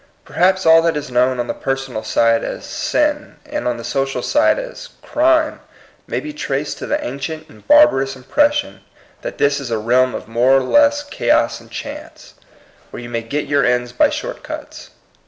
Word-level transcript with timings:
Perhaps 0.25 0.65
all 0.65 0.81
that 0.81 0.97
is 0.97 1.11
known 1.11 1.39
on 1.39 1.45
the 1.45 1.53
personal 1.53 2.01
side 2.03 2.43
as 2.43 2.63
^^sin,*' 2.63 3.35
and 3.45 3.67
on 3.67 3.77
the 3.77 3.83
social 3.83 4.23
side 4.23 4.57
as 4.57 4.89
^^ 5.03 5.07
crime," 5.07 5.59
may 6.07 6.19
be 6.19 6.33
traced 6.33 6.79
to 6.79 6.87
the 6.87 6.99
ancient 7.05 7.47
and 7.49 7.67
barbarous 7.67 8.15
impression 8.15 8.81
that 9.21 9.37
this 9.37 9.59
is 9.59 9.69
a 9.69 9.77
realm 9.77 10.15
of 10.15 10.27
more 10.27 10.55
or 10.57 10.63
less 10.63 11.03
chaos 11.03 11.59
and 11.61 11.69
chance, 11.69 12.33
where 12.89 13.03
you 13.03 13.09
may 13.09 13.21
get 13.21 13.45
your 13.45 13.63
ends 13.63 13.91
by 13.91 14.09
short 14.09 14.41
cuts. 14.41 14.89